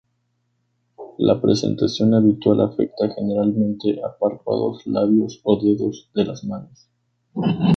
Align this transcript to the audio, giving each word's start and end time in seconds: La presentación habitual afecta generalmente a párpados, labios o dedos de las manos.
La 1.19 1.39
presentación 1.39 2.15
habitual 2.15 2.59
afecta 2.61 3.07
generalmente 3.13 4.01
a 4.03 4.17
párpados, 4.17 4.81
labios 4.87 5.39
o 5.43 5.61
dedos 5.63 6.09
de 6.15 6.25
las 6.25 6.43
manos. 6.43 6.89